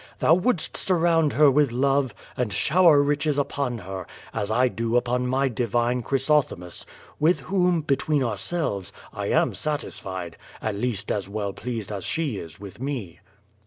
[0.17, 5.27] Thou wouldst surround her with love, and shower riches upon her, as I do upon
[5.27, 6.87] my divine Chrysothcmis,
[7.19, 12.59] with whom, betw'een ourselv^ I am satisfied— at least, as well pleased as she is
[12.59, 13.19] with me.'